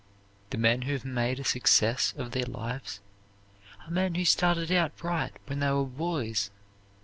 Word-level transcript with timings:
The 0.49 0.57
men 0.57 0.81
who 0.81 0.93
have 0.93 1.05
made 1.05 1.39
a 1.39 1.43
success 1.43 2.11
of 2.17 2.31
their 2.31 2.47
lives 2.47 3.01
are 3.85 3.91
men 3.91 4.15
who 4.15 4.25
started 4.25 4.71
out 4.71 5.03
right 5.03 5.31
when 5.45 5.59
they 5.59 5.69
were 5.69 5.83
boys. 5.85 6.49